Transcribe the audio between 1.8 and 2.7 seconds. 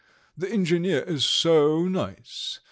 nice!